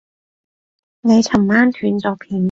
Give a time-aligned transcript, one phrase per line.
[1.01, 2.39] 你尋晚斷咗片